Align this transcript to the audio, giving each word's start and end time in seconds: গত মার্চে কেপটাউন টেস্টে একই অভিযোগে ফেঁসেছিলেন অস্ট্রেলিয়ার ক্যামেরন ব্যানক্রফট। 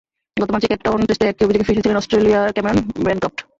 গত 0.37 0.49
মার্চে 0.51 0.67
কেপটাউন 0.69 1.01
টেস্টে 1.07 1.25
একই 1.27 1.43
অভিযোগে 1.45 1.67
ফেঁসেছিলেন 1.67 1.99
অস্ট্রেলিয়ার 1.99 2.53
ক্যামেরন 2.55 2.77
ব্যানক্রফট। 3.05 3.39